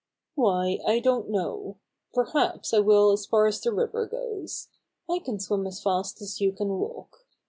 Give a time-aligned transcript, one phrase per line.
[0.33, 1.77] "Why, I don't know.
[2.15, 4.67] Perhaps I will as far as the river goes.
[5.07, 7.27] I can swim as fast as you can walk.